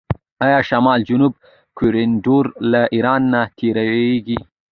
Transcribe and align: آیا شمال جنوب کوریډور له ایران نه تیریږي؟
آیا 0.45 0.59
شمال 0.69 0.99
جنوب 1.09 1.33
کوریډور 1.77 2.45
له 2.71 2.81
ایران 2.95 3.21
نه 3.33 3.41
تیریږي؟ 3.57 4.39